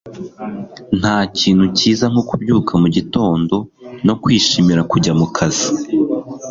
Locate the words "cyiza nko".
1.77-2.21